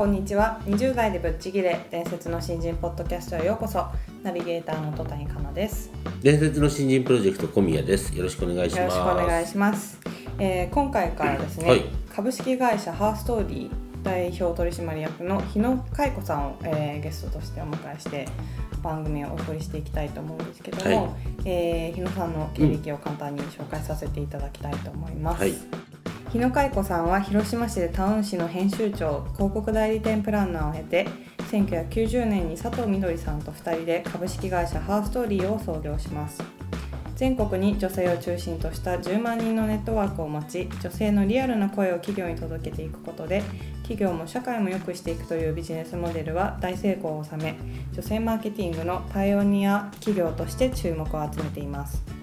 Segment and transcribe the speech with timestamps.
[0.00, 0.58] こんにちは。
[0.64, 1.78] 20代でぶっちぎれ。
[1.90, 3.84] 伝説の新人ポッドキャストへようこそ。
[4.22, 5.90] ナビゲーターの戸谷香奈です。
[6.22, 8.16] 伝説の新人プロジェクト小宮です。
[8.16, 8.96] よろしくお願いしよろます。
[8.96, 10.00] しくお願いします、
[10.38, 11.84] えー今回からですね、はい。
[12.16, 13.70] 株式会社ハーストーリー
[14.02, 18.26] 代表取締役の日野海子さんを、えーゲストとしてお迎えして
[18.82, 21.10] 番組をお送りしていきたいと思うんですけども、はい。
[21.44, 25.52] えー日野さんの経歴を簡単に紹介させていただきたいと思います、はい
[26.32, 31.08] 日野海子さんは広島市でタウン誌の編集長広告代理店プランナーを経て
[31.50, 36.40] 1990年に佐藤みどりさんと2人で株式会社ハーストーリーを創業します。
[37.16, 43.42] 全国に女性を中心とした10万人のネットワークを持ち女性のリアルな声を企業に届けていくことで
[43.82, 47.58] 企業も社会も良くしていくというビジネスモデルは大成功を収め
[47.92, 52.19] 女性マーケティングのパイオニア企業として注目を集めています。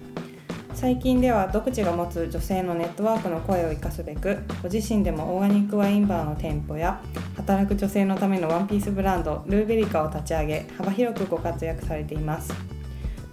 [0.78, 7.02] 最近では独自が持つ女性のネットワークの声を生かすべくご自身でもオーガニックワインバーの店舗や
[7.36, 12.54] 働く女性のためのワンピースブランドルーベリカを立ち上げ幅広くご活躍されています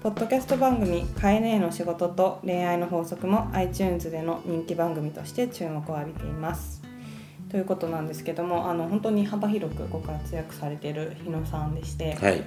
[0.03, 6.83] ポッドキャスト番組「カエネの仕事と恋愛の法則」も iTunes での人気番組として注目を浴びています
[7.51, 12.43] ということなんですけどもあの本当に幅広くご活躍されている日野さんでして、はい。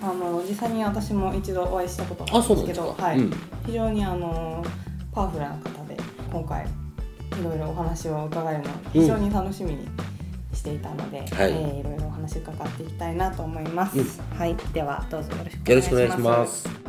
[0.00, 3.18] あの実際に私も一度お会いしたことがああ、るんですけどはい。
[3.18, 3.32] うん。
[3.66, 4.64] 非常にあの
[5.12, 5.96] パワフルな方で
[6.30, 9.88] 今回いろいろお話を伺えるのを非常に楽しみに
[10.52, 11.20] していたので、い。
[11.20, 14.38] えーいろいろお話伺っていきたいなと思います、うん。
[14.38, 14.56] はい。
[14.72, 15.50] ではどうぞよろ
[15.82, 16.85] しくお願いします。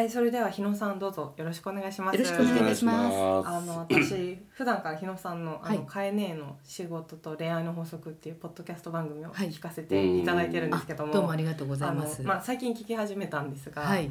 [0.00, 2.16] はいそれでは日野さんどうぞよろしくお願いします。
[2.16, 3.14] よろしくお願いします。
[3.46, 5.86] あの私普段から日野さんの「あのはい。
[5.86, 9.50] カエネの仕事と恋愛の法則」っていうポッドキャスト番組をはい。
[9.50, 12.22] 聞かせていただいてるんですけども、どうもありがとうございます。
[12.22, 14.10] まあ、最近聞き始めたんですが、はい、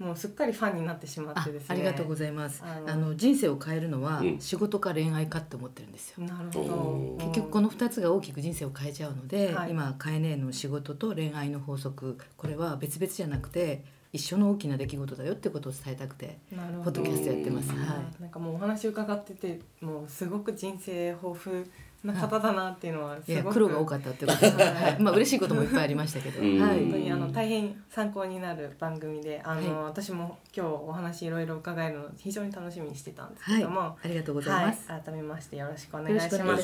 [0.00, 1.68] もうすっかりファンになってしまっあてですね。
[1.68, 2.64] ありがとうございます。
[2.64, 4.40] あの人生を変えるのはうん。
[4.40, 6.26] 仕事か恋愛かって思ってるんですよ。
[6.26, 7.26] なるほど。
[7.26, 9.70] 結局この2つが大きく人生を変えちゃうので、はい。
[9.70, 17.70] 今カエネの仕事と恋愛の法則これは別々じゃなくて一緒の大きな出来事だよってことを伝えたくてポッドキャストやってます。
[17.70, 21.64] うんはなんかもうお話伺っててもうすごく人生豊富
[22.04, 24.56] な方だなっていうのはすごく苦労が多かったってことです。
[24.56, 26.78] はい、まあ嬉しいこともいっぱいありましたけど、うんはい。
[26.80, 34.90] 本当にあの大変参考になる番組であの、はい私も今日お話いろいろ伺えるの非常に楽しみにしてたんですはい、けども、ありがとうございます。
[34.90, 36.58] はい、改めましてよろしくお願いしま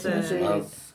[0.64, 0.94] す。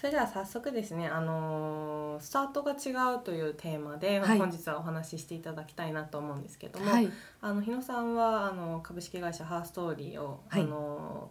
[0.00, 4.38] それでは早速ですね、あのースタートが違うというテーマで、はい。
[4.38, 7.10] 本日はお話ししていただきたいなと思うんですけども、はい、
[7.42, 10.62] あの日野さんはあの株式会社ハーストーリーを、はい。
[10.62, 11.30] あの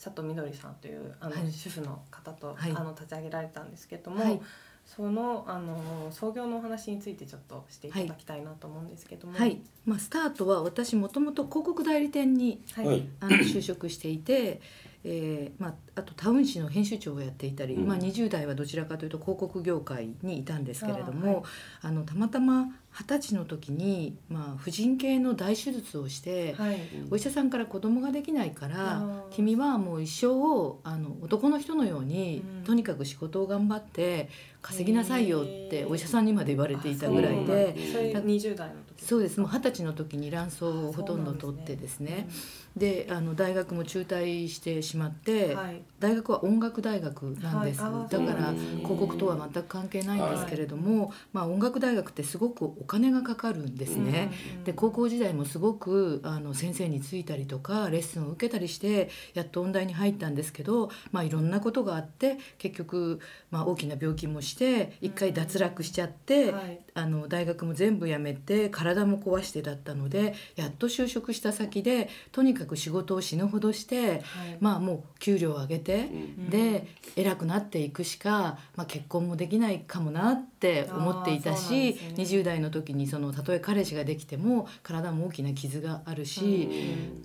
[0.00, 1.50] 佐藤みどりさんというあの、はい。
[1.50, 2.70] 主婦の方と、はい。
[2.70, 4.40] あの立ち上げられたんですけども、はい。
[4.86, 13.08] そのあの創業のお話についてちょっとしていただきたいなと思うんですけども、はい、まあスタートは私もともと広告代理店にはいはい。
[13.20, 14.60] あの就職していて、
[15.04, 17.86] えーまあ、あとタウン誌の編集長をやっていたり、うん。
[17.86, 21.44] まあ、20代はどちらかというと広告業界にいたんですけれどあーも
[21.82, 26.78] あ、のたまたま二十歳の時に、まあ、婦人系の大手術をして、はい。
[27.10, 32.64] お医者さんから子供ができないから君はもう一生をあの男の人のように、うん。
[32.64, 34.28] とにかく仕事を頑張って
[34.62, 37.72] 稼ぎなさいよってお医者さんにまで言われていたぐらいで。
[37.72, 39.04] ですそれ20代の時。
[39.04, 39.40] そうです。
[39.40, 42.28] もう二十歳の時に卵巣をほとんど取ってですね。
[42.76, 54.30] であの大学も中退してしまって、はい大学は音楽大学なんです、はいだからうん広告とは全く関係ないんですけれども、まあ、音楽大学ってすごくお金がかかるんですね。
[54.58, 63.20] うんで高校時代もすごくあの先生についたりとかレッスンを受けたりしてやっと音大に入ったんですけど、まあ、いろんなことがあって結局、
[63.50, 66.80] まあ、大きな病気もして一回脱落しちゃって、はい。
[66.94, 74.22] あの大学も全部辞めて体も壊してだったのでやっと就職した先でとにかく仕事を死ぬほどして、はい。
[74.60, 76.50] まあもう給料を上げげて、うん。
[76.50, 76.86] で
[77.16, 81.96] 偉くなっていくしか、まあ、結婚もできないかもなって思っていたし、ね。
[82.16, 86.68] 20代の時にそのたとえ彼氏ができても体も大きな傷があるし、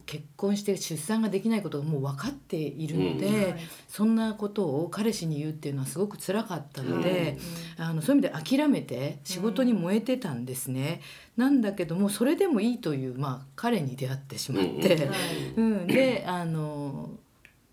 [0.06, 3.56] 結婚して出産ができないことがもう分かっているので、
[3.88, 7.38] そんなことを彼氏に言うっていうのはすごく辛かったのうで、
[7.78, 11.02] あのそういう意味で諦めて仕事に燃えてたんですね。
[11.38, 14.96] なんだけどもそれでもいいという、まあ、彼に出会ってしまって。
[14.96, 15.10] はい。
[15.58, 17.10] うん、であの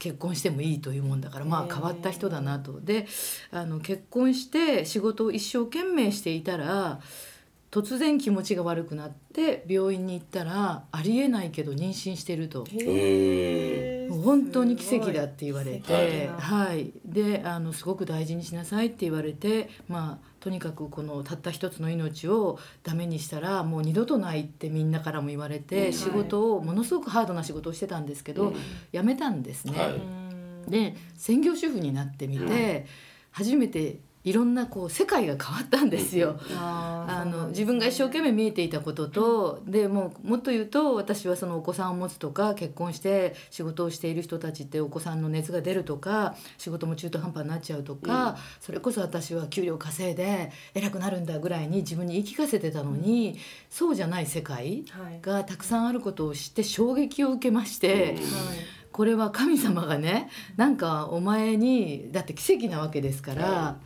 [0.01, 2.81] 結婚してもいいというもんだからまあ変わった人だなと。
[2.81, 3.07] で
[3.53, 7.01] あの結婚して仕事を一生懸命していたら
[7.71, 12.65] 突然気持ちが悪くなって病院に行ったらありえないけど妊娠してると。
[14.11, 16.31] 本当に奇跡だって言われて。
[16.39, 25.93] はい、であのすごく大事にしなさいって言われて、まあ、とにかくこのたった一つの命をダメにしたらもう二度とないってみんなからも言われて、うん。
[25.93, 28.55] 仕事をものすごくハードな仕事をしてたんですけど、うん。
[28.93, 29.79] 辞めたんですね。
[29.79, 29.91] はい。
[29.95, 30.31] うん
[30.69, 32.87] で専業主婦になってみて、
[33.31, 36.39] 初めていろんなこう世界が変わったんですよ。
[36.59, 53.39] あの自分が一生懸命見えていたことと、でもうもっと言うと私はそのお子さんを持つとか結婚して仕事をしている人たちってお子さんの熱が出るとか仕事も中途半端になっちゃうとか、それこそ私は給料稼いで偉くなるんだぐらいに自分に言い聞かせてたのに、
[53.71, 55.21] そうじゃない世界はい。
[55.23, 58.17] がたくさんあることを知って衝撃を受けまして。
[58.17, 58.21] うん。
[58.93, 63.77] これは神様がねなんかお前にだって奇跡なわけですから、は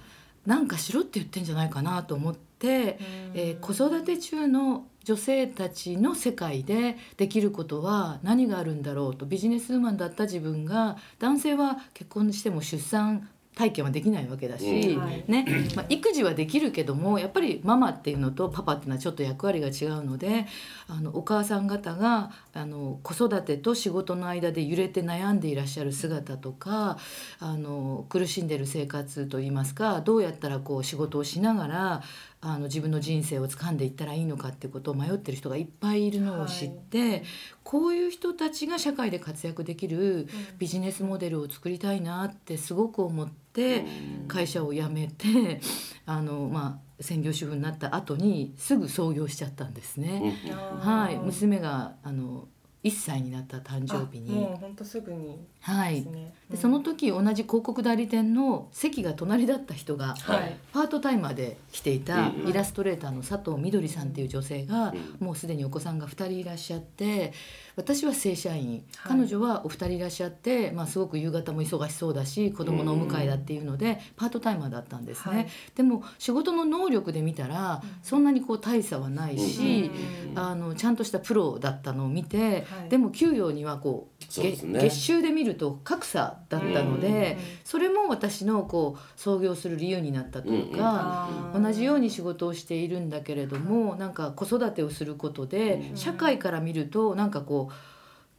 [0.46, 2.98] なんかしろって言ってんじゃないかなと思って、
[3.34, 9.26] えー子育て中の女性たちの世界でできることは何があるんだろうと。
[9.26, 15.02] ビジネスウーマンだった自分が男性は結婚しても出産体験はできないわけだし、うん。
[15.02, 15.24] はい。
[15.28, 20.46] ねまあ、育児はできるけどもやっぱりママっていうのとパパっていうのはちょっと役割が違うので
[20.88, 26.98] あのお母さん方があの子育てと仕事の間で揺れて悩んでいらっしゃる姿とか
[27.38, 32.02] あの苦しんでる生活といいますかどうやったらこう仕事をしながら
[32.46, 37.24] あの自分の人生を掴んでいったらいいのかっていうことを迷ってる人がいっぱいいるのを知って、
[37.62, 43.86] こういう人たちが社会で活躍できるビジネスモデルを作りたいなってすごく思って
[44.28, 45.60] 会社を辞めて
[46.04, 50.38] あの、まあ、専業主婦になった後にすぐ創業しちゃったんですね。
[50.80, 52.46] はい、娘があの
[52.84, 56.06] 1歳になった誕生日あにもう本当すぐにはい
[56.54, 60.56] でその時同じ広告代理店の席が隣だった人がはい。
[60.72, 67.32] パートタイマーで来ていたイラストレーターの佐藤みどりさんっていう女性がうんもうすでにお子さんが2人いらっしゃって
[67.76, 68.84] 私は正社員。
[68.96, 69.18] はい。
[69.18, 75.48] 彼女はお二人いらっしゃって、まあ、すごく夕方も忙しそうだし子供のお迎えだっていうのでパートタイマーだったんですね、はい。
[75.74, 79.90] でも仕事の能力で見たらそんなにこう大差はないし、
[80.32, 82.88] うんあのちゃんとしたプロだったのを見て、はい。
[82.88, 84.80] でも給与にはこうね。
[84.80, 97.74] 月収で見ると格差だったので、それも私のこう創業する理由になったというか、うん同じように仕事をしているんだけれどもなんか子育てをすることでうん社会から見るとなんかこう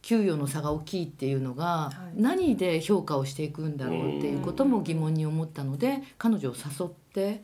[0.02, 2.22] 給与の差が大きいっていうのがい。
[2.22, 7.42] 何で評価をしていくんだろうっていうことも疑問に思ったので彼女を誘って、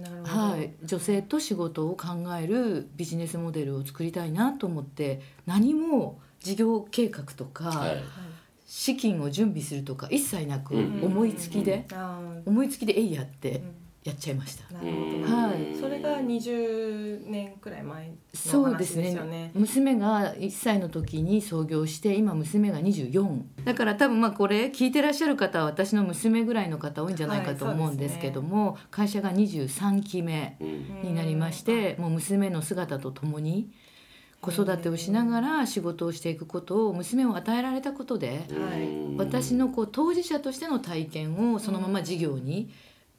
[0.00, 0.28] なるほど。
[0.28, 2.06] はい、女性と仕事を考
[2.40, 8.02] えるビジネスモデルを作りたいなと思って何も事業計画とか、はい
[8.66, 11.00] 資金を準備するとか一切なくうん。
[11.02, 13.62] 思いつきで、あ思いつきで「えいや」っーて
[14.04, 14.72] やっちゃいました。
[14.74, 15.28] なるほうんど。
[15.28, 15.74] はい。
[15.80, 19.50] それが20年くらい前のそう話ですね。
[19.54, 33.70] 娘が1歳の時に創業して今娘が24だから多分まあこれ聞いてらっしゃる方は私の娘ぐらいの方多いんじゃないかとはい思うんですけども、会社が23期目うんになりまして、もう娘の姿とともに
[34.50, 39.16] 子育てをしながら仕事をしていくことを娘を与えられたことで、はい。
[39.16, 42.70] 私のこう当事者としての体験をそのまま事業に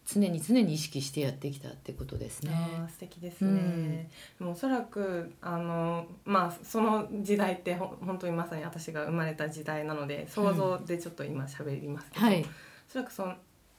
[0.06, 2.52] 常に常に意識してやってきたってことですね。
[2.90, 12.46] 素敵ですね、もうおそらくあのまあその時代ってほ本当にまさに私が生まれた時代なので想像でちょっと今喋りますけど、はい、お
[12.92, 13.28] そらくそ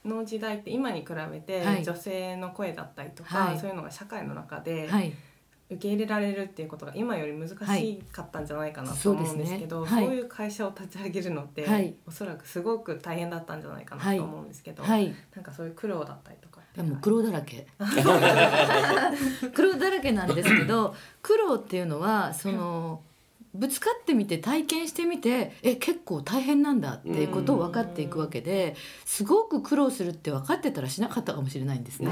[0.05, 1.83] の時代って今に比べてはい。
[1.83, 3.59] 女性の声だったりとか、はい。
[3.59, 5.13] そういうのが社会の中ではい、
[5.69, 10.05] 受け入れられるっていうことが今より難しかったんじゃないかなと思そうんですけど、はい。
[10.05, 11.93] そういう会社を立ち上げるのって、はい。
[12.07, 17.67] おそらくすごく大変だったんじゃないかなと思うんですけど、はい、なんかそういう苦労だったりとかっていやもう苦労だらけ。
[19.53, 23.03] 苦労だらけなんですけど苦労っていうのはその
[23.53, 28.75] ぶつかってみて体験してみてえ結構大変なんだっていうことを分かっていくわけで
[29.05, 32.11] すごく苦労するって分かってたらしなかったかもしれないんですね。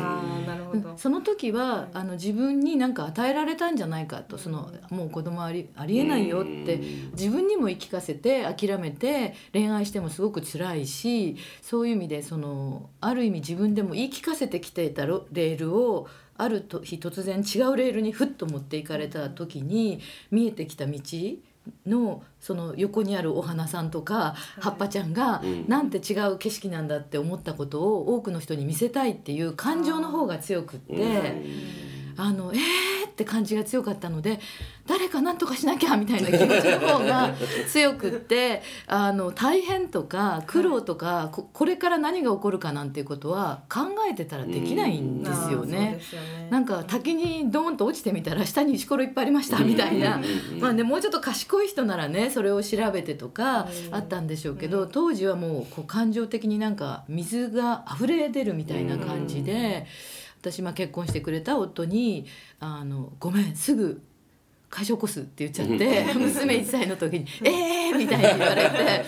[0.98, 6.82] その時はあの自分に何か与えられたんじゃないかとそのもう子供ありありえないよって
[7.14, 20.00] 自分にも言い聞かせて諦めて恋愛してもすごく辛いしそういう意味でそのある意味自分でも言い聞かせてきていたロレールをあると日突然違うレールにふっと持っていかれた時に
[20.32, 21.00] 見えてきた道
[21.86, 31.44] のその横にあるお花さんとか葉っぱちゃんがうんなんて違う景色なんだって思ったことを多くの人に見せたいっていう感情の方が強くって。
[32.20, 34.40] あのえーって感じが強かったので
[34.86, 37.34] 誰か何とかしなきゃみたいな気持ちの方が
[37.68, 45.96] 強くって あの大変とか苦労とか、ここれから何が起こるかなんていうことは考えてたらできないんですよね。
[45.98, 46.04] で。
[46.04, 46.48] すよね。
[46.52, 50.22] なんか滝にドーンと落ちてみたら下に石ころいっぱいありましたみたいな、
[50.60, 53.96] まあね、もうちょっと賢い人ならねそれを調べてとかうん。
[53.96, 59.88] あったんでしょうけど、当時はもうこう感情的になんか水が溢れ出るみたいな感じで、
[60.42, 62.26] 私まあ結婚してくれた夫に
[62.60, 64.02] 「あのごめんすぐ
[64.70, 69.06] 会社起こす」って言っちゃって娘1歳の時に「えー!」みたいに言われて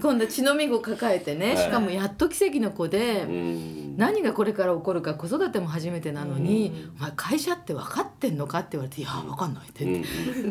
[0.00, 3.26] 今度血のみ子抱えてねしかもやっと奇跡の子で。
[3.96, 9.84] 何がこれから起こるか子育ても初めてなのに「お前会社って分かってんのか?」って言われて「いや分かんない」って、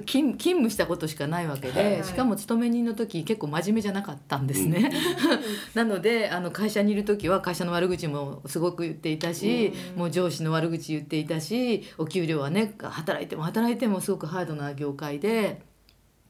[0.06, 4.92] 勤勤務したことしかないわけで、はいしかも勤め人の時結構真面目じゃなかったんですね。
[5.76, 15.71] なのであの会社にいる時は会社の悪口もすごく言っていたし、もう上司の悪口言っていたしお給料はね働いても働いてもすごくハードな業界で。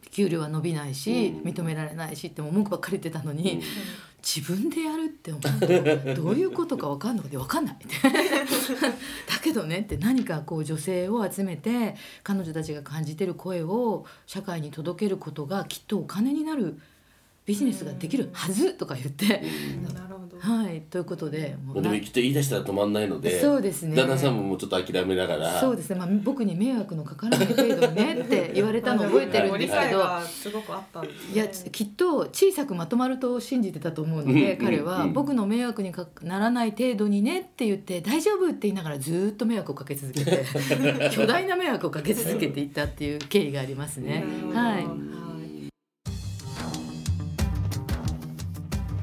[0.09, 1.49] 給料は伸びないし、うん。
[1.49, 3.61] 認められないしって文句ばっかり言ってたのに、
[4.21, 7.75] 自分でやるって思うとどういうことか分かんのかで分かんない。
[7.75, 16.79] っ てだけどねって何かこう女性を集めて彼女たちが感じてる声を社会に届けることがきっとお金になる
[17.45, 19.41] ビジネスができるはずとか言って、
[19.93, 20.37] なるほど。
[20.39, 20.81] はい。
[20.81, 23.95] ということでもうでもきっと言い出したら止まんないのでそうですね。
[23.95, 25.59] 旦那さんももうちょっと諦めながら。
[25.59, 30.03] そうですね、まあ、僕に迷惑のかからない程度にね って言われたのを覚えてるんですけど。
[30.21, 35.13] すごくあったんですねいやきっと小さくまとまると信じてたと思うので、うん彼はうん。
[35.13, 40.45] 僕の迷惑にかならない程度にねって言って大丈夫って言いながらずーっと迷惑をかけ続けて
[41.11, 44.23] 巨大な迷惑をかけ続けていったっていう経緯がありますね。
[44.53, 45.30] はい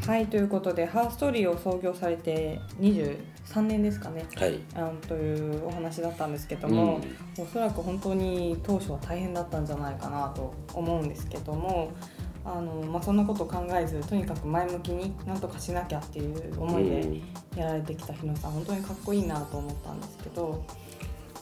[0.08, 4.24] はいということでハーストーリーを創業されて23年ですかね。
[4.36, 4.58] はい。
[4.74, 6.98] あのというお話だったんですけども、
[7.38, 11.92] おそらく本当に当初は大変だったんじゃないかなと思うんですけども
[12.42, 17.20] あの、まあ、そんなこと考えずとにかく前向きになんとかしなきゃっていう思いで
[17.54, 20.64] やられてきた日野さん本当にかっこいいなと思ったんですけど、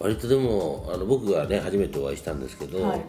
[0.01, 3.01] 割とでもあの僕がね初めてお会いしたんですけど、はい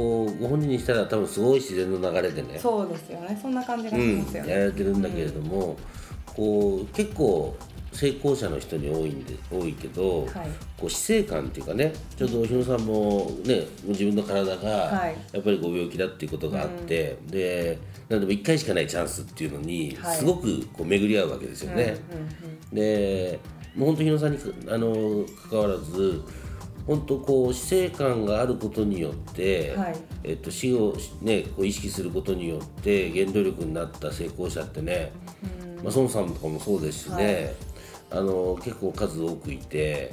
[0.00, 2.58] こうご本人にしたら多分すごい自然の流れでね。
[2.58, 3.38] そうですよね。
[3.40, 4.50] そんな感じがうんしますよ、ね。
[4.50, 5.76] やられてるんだけれども、
[6.26, 7.54] こう結構
[7.92, 10.30] 成功者の人に多いんで多いけど、はい。
[10.78, 15.16] こう死生観っていうかねちょっと日野さんもね自分の体がはい。
[15.32, 17.78] やっぱりご病気だっていうことがあって、で
[18.08, 20.16] なんでも1回しかないチャンスっていうのにはい。
[20.16, 21.96] すごくこう巡り合うわけですよね。
[22.72, 23.38] で
[23.76, 26.22] もう本当日野さんにあの関わらず
[26.90, 29.96] 本当こう死生観があることによって、はい。
[30.24, 35.12] えっと、死を、ね、こう意識することによって原動力になった成功者ってね、
[35.84, 37.54] まあ、孫さんとかもそうですしね、
[38.10, 40.10] あの結構数多くいて、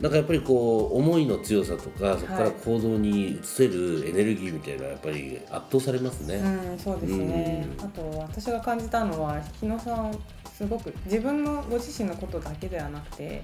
[0.00, 6.36] なんかやっぱりこう思いの強さとかそこから行動に移せるエネルギーみたいなやっぱり圧倒されますね。
[6.36, 7.68] うん、そうですね。
[7.78, 7.84] うん。
[7.84, 10.18] あと私が感じたのは日野さん
[10.56, 13.42] すごく自分のご自身のことだけではなくて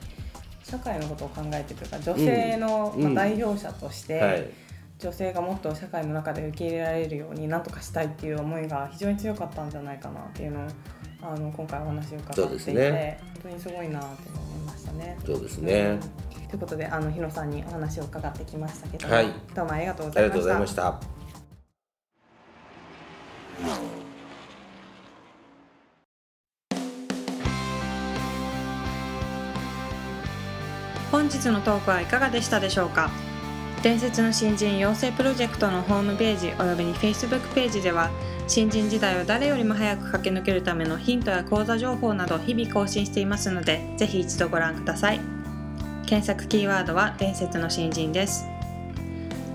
[0.78, 4.50] 社会のことを考えてというか女性の、うんまあ、代表者として、はい。
[4.96, 10.68] 女性がもっと社会の中で受け入れられるように何とかしたいっていう思いが非常に強かったんじゃないかなっていうのを
[11.20, 13.20] あの今回お話を伺っていて、ね。
[13.34, 15.18] 本当にすごいなって思いましたね。
[15.26, 19.26] そうですね、うんということであの日野さんにお話を伺ってきましたけども、はい。
[19.56, 21.00] どうもありがとうございました。
[31.44, 33.10] 日のトークはいかがでしたでしょうか？
[33.82, 38.10] 伝説の新人養成プロジェクトのホームページおよびに Facebook ページでは
[38.48, 45.20] 新人時代を誰よりも早く駆け抜けるためのヒントや講座情報など日々更新していますのでぜひ一度ご覧ください。
[46.06, 48.46] 検索キーワードは伝説の新人です。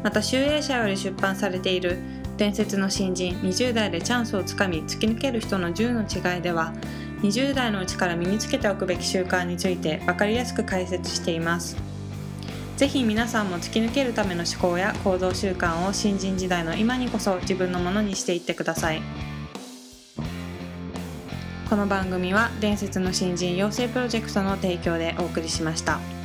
[0.04, 1.98] また集英社より出版されている
[2.38, 6.74] 伝説の新人20代でチャンスをつかみ突き抜ける人の10の違いでは
[7.22, 11.78] 20代のうちから身につけておくべき習慣について分かりやすく解説しています
[12.78, 19.02] ぜひ皆さんも突き抜けるための思考や行動習慣を新人時代の今にこそ自分のものにしていってください
[21.70, 26.19] この番組は伝説の新人養成プロジェクトの提供でお送りしました。